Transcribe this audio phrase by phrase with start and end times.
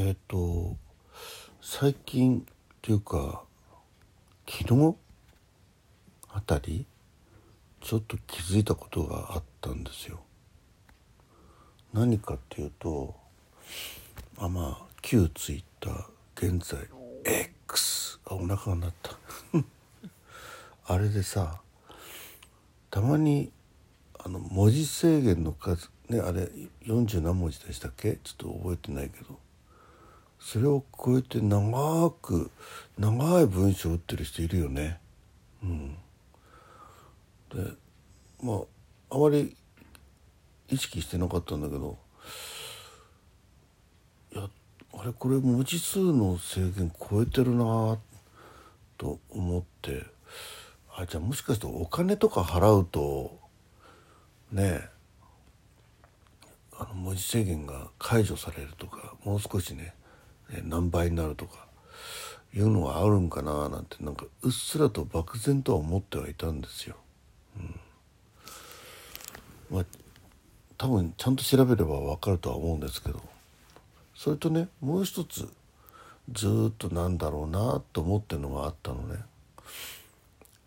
[0.00, 0.76] えっ、と
[1.60, 2.42] 最近っ
[2.80, 3.42] ていうか
[4.48, 4.94] 昨日
[6.32, 6.86] あたり
[7.80, 10.20] ちょっと気づいたことがあったんですよ。
[11.92, 13.16] 何かっていうと
[14.36, 16.04] あまあ旧ツイッター
[16.36, 16.78] 現在
[17.24, 19.18] X あお腹が鳴った。
[20.94, 21.60] あれでさ
[22.92, 23.50] たまに
[24.16, 26.48] あの文字制限の数ねあれ
[26.82, 28.18] 40何文字でしたっけ？
[28.22, 29.37] ちょっと覚えてないけど。
[30.40, 32.50] それを超えて長く
[32.98, 34.98] 長い文章を打ってる人いるよね。
[35.62, 35.96] うん、
[37.50, 37.72] で
[38.42, 38.54] ま
[39.10, 39.56] ああまり
[40.68, 41.98] 意識してなかったんだけど
[44.32, 44.48] いや
[44.94, 47.98] あれこれ文字数の制限超えてるな
[48.96, 50.04] と思って
[50.94, 53.38] あじゃあもしかしてお金とか払うと
[54.52, 54.88] ねえ
[56.78, 59.94] あの文字制限が解除されるとかもう少しね
[60.64, 61.66] 何倍になるとか
[62.54, 66.96] いうのがあるんかななんてなんかうっすらと漠然とは思ってはいたんですよ。
[69.70, 69.84] うん、まあ
[70.78, 73.20] 多分ちゃんと調べれば分かるとは思うんですけど
[74.14, 75.48] それとねもう一つ
[76.32, 79.16] ずっとなんだろうなと思ってるのがあったのね。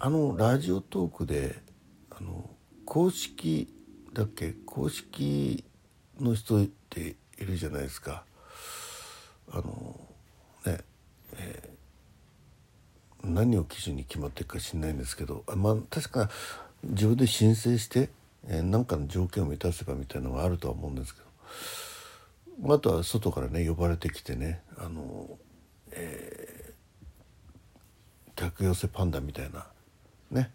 [0.04, 1.62] あのラジオトークで
[2.10, 2.50] あの
[2.86, 3.72] 公式
[4.14, 5.64] だっけ公式
[6.20, 8.24] の人っているじゃないですか。
[9.52, 10.00] あの
[10.66, 10.80] ね
[11.34, 16.30] えー、何を基準に決まっていくか知んないんですけどまあ確か
[16.84, 18.10] 自分で申請して
[18.48, 21.22] 何、えー、かの条件を満たせばみたいなのがあるとは思うんですけ
[22.60, 25.28] どあとは外からね呼ばれてきてねあの、
[25.92, 29.66] えー、客寄せパンダみたいな
[30.30, 30.52] ね、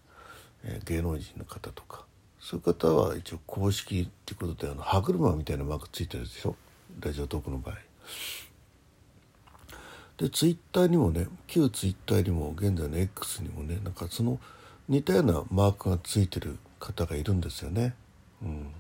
[0.65, 2.05] えー、芸能人の方とか
[2.39, 6.55] そういう方は一応公式っていうことであの歯車みたいなマークついてるでしょ？
[7.01, 7.75] ラジオトークの場合。
[10.19, 14.39] でツイッターにもね旧ツイッターにも現在の X にもねなんかその
[14.89, 17.95] 似たようなマークがついてる方がいるんですよね。
[18.43, 18.73] うん、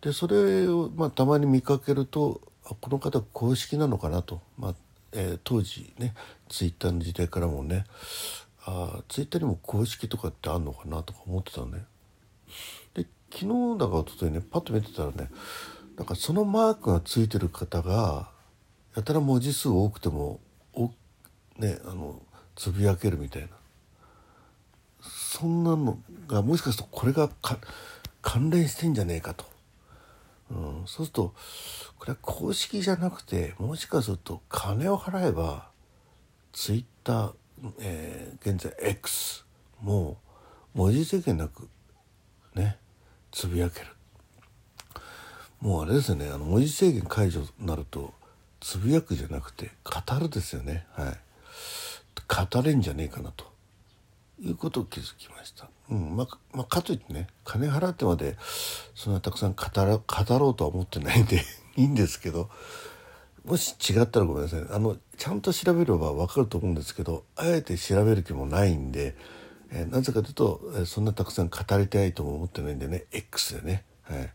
[0.00, 4.74] でそれを、まあ、たまに見かけるとあこの方公式なのかなと、まあ
[5.12, 6.14] えー、当時ね
[6.48, 7.84] ツイッターの時代からもね
[8.64, 11.84] あツイッターにも公式とかってあんのかなとか思ってたのね。
[12.94, 13.44] で昨
[13.74, 15.30] 日だか一昨日ねパッと見てたらね
[15.96, 18.30] なんかそのマークがついてる方が
[18.96, 20.40] やたら文字数多くても
[20.74, 20.90] お
[21.58, 22.20] ねあの
[22.54, 23.48] つぶやけるみたいな。
[25.00, 27.28] そんなのがもしかするとこれが
[28.22, 29.44] 関連してんじゃねえかと、
[30.50, 31.34] うん、そうすると
[31.98, 35.68] これは公式じゃなくてもしかすると金を払えば
[36.52, 37.32] ツイッター、
[37.80, 39.44] えー、現在 X
[39.82, 40.16] も
[40.72, 41.68] 文字制限なく
[42.54, 42.78] ね
[43.30, 43.86] つぶやける。
[45.60, 46.28] もうあれですよね。
[46.28, 48.14] あの文字制限解除になると
[48.60, 50.86] つぶやくじゃなくて語るですよね。
[50.92, 51.16] はい。
[52.28, 53.56] 語れんじゃねえかなと。
[54.40, 55.68] いうことを気づきました。
[55.90, 56.16] うん。
[56.16, 58.36] まあ、まあ、かといってね金払ってまで
[58.94, 61.42] そんなたくさん語ら語ろうとは思ってないんで
[61.76, 62.50] いいんですけど
[63.44, 69.16] もし違ったらごめんなさいあのちゃんと調べれば分かると思うんですけどあえて調べる気もないんで、
[69.70, 73.84] えー、なぜかというと、えー、そんなたくさん語りたいとも思ってないんでね X でね。
[74.02, 74.32] はい。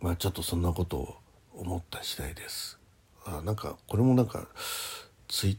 [0.00, 1.16] まあちょっとそんなことを
[1.60, 2.78] 思った次第です
[3.26, 4.46] あなんかこれもなんか
[5.28, 5.58] つい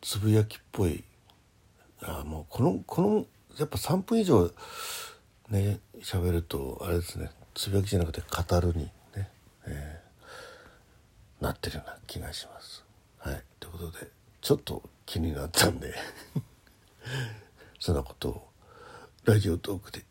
[0.00, 1.04] つぶやきっぽい
[2.02, 3.26] あもうこのこの
[3.58, 4.50] やっぱ3分以上
[5.48, 9.30] ね喋るとあれですねつぶやきじゃなくて語るにね、
[9.66, 12.84] えー、なってるような気がします。
[13.18, 14.08] はいということで
[14.40, 15.94] ちょっと気になったんで
[17.80, 18.48] そんなことを
[19.24, 20.04] ラジオトークで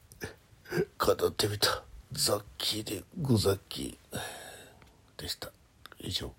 [0.98, 4.20] 語ってみたザッキーでござっきー。
[5.18, 5.52] でした。
[6.00, 6.32] 以上。